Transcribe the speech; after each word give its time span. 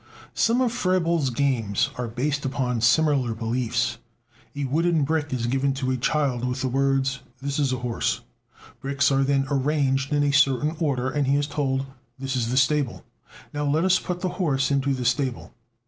Some 0.33 0.61
of 0.61 0.71
Froebel's 0.73 1.29
games 1.29 1.91
are 1.95 2.07
based 2.07 2.43
upon 2.43 2.81
similar 2.81 3.35
beliefs. 3.35 3.99
A 4.55 4.63
wooden 4.63 5.03
brick 5.03 5.31
is 5.31 5.45
given 5.45 5.75
to 5.75 5.91
a 5.91 5.95
child 5.95 6.43
with 6.43 6.61
the 6.61 6.67
words: 6.69 7.19
"This 7.39 7.59
is 7.59 7.71
a 7.71 7.77
horse." 7.85 8.21
Bricks 8.79 9.11
are 9.11 9.23
then 9.23 9.45
arranged 9.51 10.11
in 10.11 10.23
a 10.23 10.31
certain 10.33 10.75
order, 10.79 11.11
and 11.11 11.27
he 11.27 11.35
is 11.35 11.45
told: 11.45 11.85
"This 12.17 12.35
is 12.35 12.49
the 12.49 12.57
stable; 12.57 13.05
now 13.53 13.63
let 13.63 13.85
us 13.85 13.99
put 13.99 14.21
the 14.21 14.29
horse 14.41 14.71
into 14.71 14.95
the 14.95 15.05
stable." 15.05 15.53